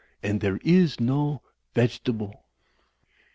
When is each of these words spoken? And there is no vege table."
And 0.23 0.41
there 0.41 0.57
is 0.63 0.99
no 0.99 1.43
vege 1.75 2.01
table." 2.03 2.45